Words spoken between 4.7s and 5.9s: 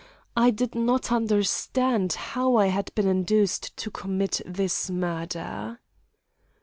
murder.